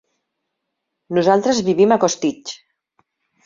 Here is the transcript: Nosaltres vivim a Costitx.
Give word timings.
Nosaltres 1.19 1.61
vivim 1.69 1.95
a 1.95 2.01
Costitx. 2.07 2.59